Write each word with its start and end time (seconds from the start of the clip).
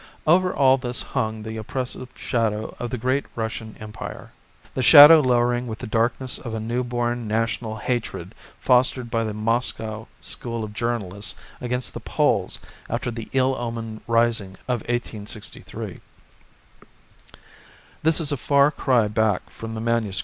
Over 0.25 0.51
all 0.51 0.77
this 0.79 1.03
hung 1.03 1.43
the 1.43 1.57
oppressive 1.57 2.09
shadow 2.15 2.75
of 2.79 2.89
the 2.89 2.97
great 2.97 3.27
Russian 3.35 3.77
Empire 3.79 4.31
the 4.73 4.81
shadow 4.81 5.19
lowering 5.19 5.67
with 5.67 5.77
the 5.77 5.85
darkness 5.85 6.39
of 6.39 6.55
a 6.55 6.59
newborn 6.59 7.27
national 7.27 7.77
hatred 7.77 8.33
fostered 8.59 9.11
by 9.11 9.23
the 9.23 9.35
Moscow 9.35 10.07
school 10.19 10.63
of 10.63 10.73
journalists 10.73 11.35
against 11.61 11.93
the 11.93 11.99
Poles 11.99 12.57
after 12.89 13.11
the 13.11 13.29
ill 13.31 13.53
omened 13.55 14.01
rising 14.07 14.55
of 14.67 14.79
1863. 14.89 15.99
This 18.01 18.19
is 18.19 18.31
a 18.31 18.37
far 18.37 18.71
cry 18.71 19.07
back 19.07 19.51
from 19.51 19.75
the 19.75 19.81
MS. 19.81 20.19